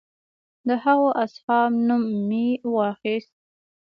د 0.67 0.69
هغو 0.83 1.07
اصحابو 1.23 1.79
نوم 1.87 2.03
مې 2.27 2.47
واخیست. 2.75 3.33